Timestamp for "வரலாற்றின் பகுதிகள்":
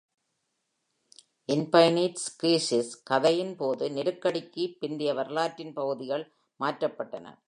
5.13-6.33